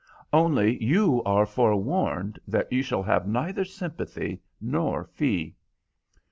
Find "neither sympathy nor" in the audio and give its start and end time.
3.27-5.03